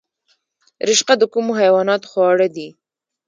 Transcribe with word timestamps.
رشقه 0.87 1.13
د 1.17 1.23
کومو 1.33 1.51
حیواناتو 1.61 2.09
خواړه 2.11 2.47
دي؟ 2.55 2.67